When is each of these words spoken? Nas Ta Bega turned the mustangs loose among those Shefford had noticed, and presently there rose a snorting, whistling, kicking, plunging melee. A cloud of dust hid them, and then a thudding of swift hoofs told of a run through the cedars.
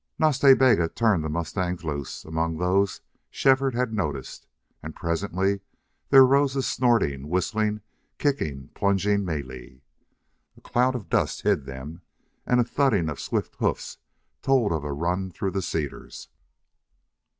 Nas 0.17 0.39
Ta 0.39 0.55
Bega 0.55 0.87
turned 0.89 1.23
the 1.23 1.29
mustangs 1.29 1.83
loose 1.83 2.25
among 2.25 2.57
those 2.57 3.01
Shefford 3.29 3.75
had 3.75 3.93
noticed, 3.93 4.47
and 4.81 4.95
presently 4.95 5.59
there 6.09 6.25
rose 6.25 6.55
a 6.55 6.63
snorting, 6.63 7.29
whistling, 7.29 7.81
kicking, 8.17 8.69
plunging 8.73 9.23
melee. 9.23 9.83
A 10.57 10.61
cloud 10.61 10.95
of 10.95 11.07
dust 11.07 11.43
hid 11.43 11.67
them, 11.67 12.01
and 12.47 12.57
then 12.59 12.65
a 12.65 12.67
thudding 12.67 13.09
of 13.09 13.19
swift 13.19 13.57
hoofs 13.57 13.99
told 14.41 14.71
of 14.71 14.83
a 14.83 14.91
run 14.91 15.29
through 15.29 15.51
the 15.51 15.61
cedars. 15.61 16.29